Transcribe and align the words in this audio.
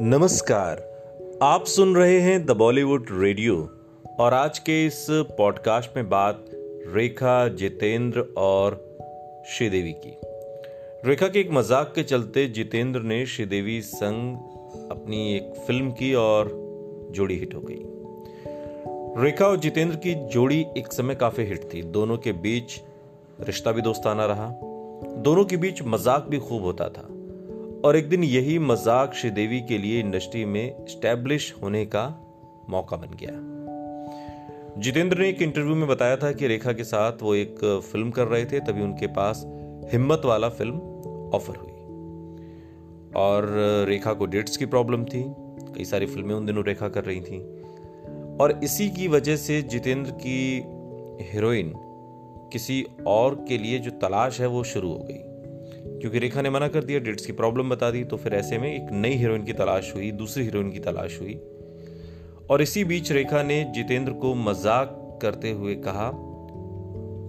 नमस्कार। 0.00 0.80
आप 1.42 1.64
सुन 1.64 1.96
रहे 1.96 2.20
हैं 2.20 2.46
द 2.46 2.50
बॉलीवुड 2.50 3.06
रेडियो 3.12 3.56
और 4.20 4.34
आज 4.34 4.58
के 4.58 4.86
इस 4.86 5.06
पॉडकास्ट 5.10 5.96
में 5.96 6.08
बात 6.08 6.44
रेखा, 6.86 7.48
जितेंद्र 7.48 8.20
और 8.36 8.96
श्रीदेवी 9.48 9.92
की। 9.92 10.16
रेखा 11.08 11.28
के 11.28 11.40
एक 11.40 11.50
मज़ाक 11.50 11.92
के 11.94 12.02
चलते 12.02 12.46
जितेंद्र 12.46 13.00
ने 13.00 13.26
श्रीदेवी 13.26 13.82
संग 13.82 14.36
अपनी 14.90 15.36
एक 15.36 15.52
फ़िल्म 15.66 15.90
की 15.90 16.14
और 16.14 16.50
जोड़ी 17.10 17.38
हिट 17.38 17.54
हो 17.54 17.60
गई। 17.60 17.82
रेखा 19.24 19.46
और 19.46 19.56
जितेंद्र 19.56 19.96
की 19.96 20.14
जोड़ी 20.14 20.66
एक 20.76 20.92
समय 20.92 21.14
काफ़ी 21.14 21.44
हिट 21.44 21.74
थी। 21.74 21.82
दोनों 21.82 22.18
के 22.18 22.32
बीच 22.32 22.80
रिश्ता 23.40 23.72
भी 23.72 23.82
दोस्ताना 23.82 24.26
रहा। 24.26 24.50
दोनों 25.16 25.44
के 25.44 25.56
बीच 25.56 25.82
मज़ाक 25.82 26.26
भी 26.28 26.38
खूब 26.38 26.62
होता 26.62 26.88
था। 26.88 27.08
और 27.84 27.96
एक 27.96 28.08
दिन 28.08 28.24
यही 28.24 28.58
मज़ाक 28.58 29.14
श्रीदेवी 29.14 29.60
के 29.60 29.78
लिए 29.78 30.00
इंडस्ट्री 30.00 30.44
में 30.44 30.86
स्टैब्लिश 30.86 31.54
होने 31.62 31.86
का 31.86 32.06
मौका 32.70 32.96
बन 32.96 33.16
गया। 33.22 33.30
जितेंद्र 34.80 35.18
ने 35.18 35.28
एक 35.28 35.42
इंटरव्यू 35.42 35.74
में 35.74 35.88
बताया 35.88 36.16
था 36.16 36.32
कि 36.32 36.46
रेखा 36.46 36.72
के 36.72 36.84
साथ 36.84 37.12
वो 37.22 37.34
एक 37.34 37.82
फ़िल्म 37.92 38.10
कर 38.10 38.26
रहे 38.26 38.44
थे, 38.44 38.60
तभी 38.60 38.82
उनके 38.82 39.06
पास 39.06 39.44
हिम्मत 39.92 40.22
वाला 40.24 40.48
फ़िल्म 40.48 40.74
ऑफ़र 41.34 41.56
हुई। 41.56 41.72
और 43.16 43.46
रेखा 43.88 44.12
को 44.12 44.26
डेट्स 44.26 44.56
की 44.56 44.66
प्रॉब्लम 44.66 45.04
थी, 45.04 45.24
कई 45.76 45.84
सारी 45.84 46.06
फ़िल्में 46.06 46.34
उन 46.34 46.46
दिनों 46.46 46.64
रेखा 46.64 46.88
कर 46.88 47.04
रही 47.04 47.20
थी। 47.20 47.38
और 48.40 48.60
इसी 48.64 48.90
की 48.90 49.08
वजह 49.08 49.36
से 49.36 49.62
जितेंद्र 49.62 50.10
की 50.10 50.62
हीरोइन 51.32 51.72
किसी 52.52 52.86
और 53.06 53.44
के 53.48 53.58
लिए 53.58 53.78
जो 53.78 53.90
तलाश 53.90 54.40
है, 54.40 54.46
वो 54.46 54.64
शुरू 54.64 54.88
हो 54.88 54.98
गई। 54.98 55.27
क्योंकि 56.00 56.18
रेखा 56.18 56.42
ने 56.42 56.50
मना 56.50 56.68
कर 56.68 56.84
दिया, 56.84 56.98
डेट्स 57.00 57.26
की 57.26 57.32
प्रॉब्लम 57.32 57.70
बता 57.70 57.90
दी 57.90 58.02
तो 58.04 58.16
फिर 58.16 58.34
ऐसे 58.34 58.58
में 58.58 58.74
एक 58.74 58.92
नई 58.92 59.14
हीरोइन 59.14 59.44
की 59.44 59.52
तलाश 59.52 59.92
हुई, 59.94 60.10
दूसरी 60.12 60.44
हीरोइन 60.44 60.70
की 60.70 60.78
तलाश 60.78 61.20
हुई। 61.20 61.34
और 62.50 62.62
इसी 62.62 62.84
बीच 62.84 63.12
रेखा 63.12 63.42
ने 63.42 63.64
जितेंद्र 63.74 64.12
को 64.12 64.34
मज़ाक 64.34 65.18
करते 65.22 65.50
हुए 65.50 65.74
कहा, 65.74 66.10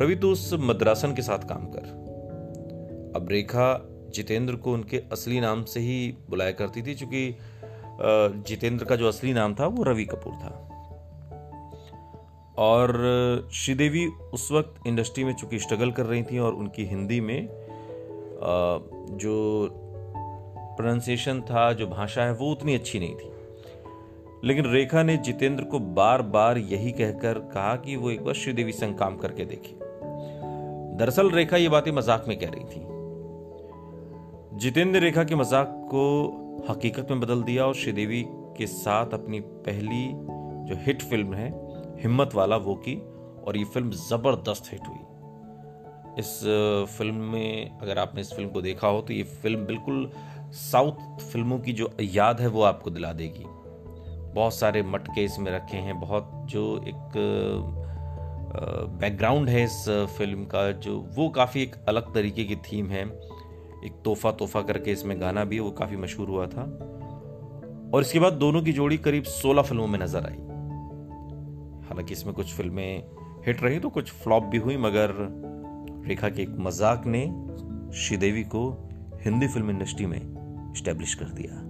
रवि, 0.00 0.14
तू 0.16 0.30
उस 0.32 0.50
मद्रासन 0.60 1.14
के 1.14 1.22
साथ 1.22 1.48
काम 1.48 1.66
कर। 1.66 1.92
अब 3.16 3.28
रेखा 3.30 3.90
जितेंद्र 4.14 4.56
को 4.56 4.72
उनके 4.72 5.02
असली 5.12 5.40
नाम 5.40 5.64
से 5.64 5.80
ही 5.80 6.14
बुलाया 6.30 6.52
करती 6.52 6.82
थी 6.82 6.94
क्योंकि 6.94 7.36
जितेंद्र 8.48 8.84
का 8.84 8.96
जो 8.96 9.08
असली 9.08 9.32
नाम 9.32 9.54
था, 9.54 9.66
वो 9.66 9.82
रवि 9.82 10.04
कपूर 10.04 10.32
था। 10.34 10.60
और 12.58 13.48
श्रीदेवी 13.52 14.06
उस 14.06 14.48
वक्त 14.52 14.86
इंडस्ट्री 14.86 15.24
में 15.24 15.32
चूँकि 15.34 15.58
स्ट्रगल 15.58 15.90
कर 15.90 16.06
रही 16.06 16.22
थी 16.22 16.38
और 16.38 16.54
उनकी 16.54 16.84
हिंदी 16.84 17.20
में 17.20 17.48
जो 18.40 19.68
प्रोनाउंसिएशन 20.76 21.40
था, 21.40 21.72
जो 21.72 21.86
भाषा 21.86 22.22
है, 22.22 22.32
वो 22.32 22.50
उतनी 22.52 22.74
अच्छी 22.74 22.98
नहीं 22.98 23.14
थी। 23.14 23.30
लेकिन 24.44 24.66
रेखा 24.66 25.02
ने 25.02 25.16
जितेंद्र 25.16 25.64
को 25.64 25.78
बार 25.78 26.22
बार 26.22 26.58
यही 26.58 26.92
कहकर 26.92 27.38
कहा 27.38 27.76
कि 27.76 27.96
वो 27.96 28.10
एक 28.10 28.24
बार 28.24 28.34
श्रीदेवी 28.34 28.72
संग 28.72 28.94
काम 28.94 29.16
करके 29.16 29.44
देखे 29.44 29.76
दरअसल 30.98 31.30
रेखा 31.30 31.56
ये 31.56 31.68
बातें 31.68 31.92
मज़ाक 31.92 32.24
में 32.28 32.38
कह 32.38 32.50
रही 32.50 32.64
थी। 32.64 32.80
जितेंद्र 34.58 34.92
ने 34.92 34.98
रेखा 34.98 35.24
के 35.24 35.34
मज़ाक 35.34 35.68
को 35.84 36.04
हकीकत 36.70 37.06
में 37.10 37.20
बदल 37.20 37.42
दिया 37.42 37.66
और 37.66 37.74
श्रीदेवी 37.74 38.24
के 38.28 38.66
साथ 38.66 39.06
अपनी 39.06 39.40
पहली 39.40 40.10
जो 40.68 40.76
हिट 40.86 41.02
फ़िल्म 41.02 41.34
है, 41.34 41.48
हिम्मत 42.02 42.34
वाला 42.34 42.56
वो 42.56 42.74
की, 42.74 42.94
और 43.46 43.56
ये 43.56 43.64
फ़िल्म 43.64 43.90
ज़बरदस्त 43.90 44.72
हिट 44.72 44.88
हुई। 44.88 45.13
इस 46.18 46.38
फ़िल्म 46.98 47.14
में 47.32 47.78
अगर 47.78 47.98
आपने 47.98 48.20
इस 48.20 48.32
फ़िल्म 48.32 48.48
को 48.50 48.62
देखा 48.62 48.88
हो 48.88 49.00
तो 49.00 49.12
ये 49.12 49.22
फ़िल्म 49.42 49.64
बिल्कुल 49.66 50.10
साउथ 50.54 51.20
फ़िल्मों 51.22 51.58
की 51.58 51.72
जो 51.72 51.90
याद 52.02 52.40
है 52.40 52.46
वो 52.46 52.62
आपको 52.62 52.90
दिला 52.90 53.12
देगी। 53.12 53.44
बहुत 54.34 54.54
सारे 54.54 54.82
मटके 54.82 55.24
इसमें 55.24 55.50
रखे 55.52 55.76
हैं, 55.76 55.98
बहुत 56.00 56.30
जो 56.44 56.62
एक 56.88 57.18
बैकग्राउंड 59.00 59.48
है 59.48 59.64
इस 59.64 59.84
फ़िल्म 60.18 60.44
का, 60.44 60.70
जो 60.72 60.98
वो 61.16 61.28
काफ़ी 61.28 61.62
एक 61.62 61.74
अलग 61.88 62.12
तरीके 62.14 62.44
की 62.44 62.56
थीम 62.62 62.90
है। 62.90 63.04
एक 63.84 64.00
तोहफा 64.04 64.30
तोहफा 64.32 64.62
करके 64.62 64.92
इसमें 64.92 65.20
गाना 65.20 65.44
भी 65.44 65.58
वो 65.60 65.70
काफ़ी 65.70 65.96
मशहूर 65.96 66.28
हुआ 66.28 66.46
था। 66.46 66.62
और 67.94 68.02
इसके 68.02 68.18
बाद 68.18 68.32
दोनों 68.32 68.62
की 68.62 68.72
जोड़ी 68.72 68.96
करीब 68.98 69.24
16 69.24 69.62
फ़िल्मों 69.62 69.86
में 69.86 69.98
नज़र 69.98 70.26
आई। 70.26 70.36
हालाँकि 71.88 72.12
इसमें 72.12 72.34
कुछ 72.34 72.54
फ़िल्में 72.54 73.02
हिट 73.46 73.62
रही 73.62 73.78
तो 73.78 73.88
कुछ 73.90 74.10
फ्लॉप 74.12 74.44
भी 74.44 74.58
हुई, 74.58 74.76
मगर 74.76 75.12
रेखा 76.08 76.28
के 76.28 76.42
एक 76.42 76.56
मज़ाक 76.58 77.02
ने 77.06 77.20
श्रीदेवी 77.98 78.42
को 78.44 78.88
हिंदी 79.24 79.48
फ़िल्म 79.48 79.70
इंडस्ट्री 79.70 80.06
में 80.06 80.72
स्टैब्लिश 80.76 81.14
कर 81.14 81.24
दिया। 81.24 81.60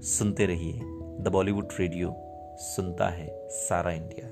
सुनते 0.00 0.46
रहिए 0.46 0.80
द 1.22 1.30
बॉलीवुड 1.32 1.68
रेडियो, 1.80 2.14
सुनता 2.58 3.08
है 3.08 3.28
सारा 3.50 3.90
इंडिया। 3.90 4.28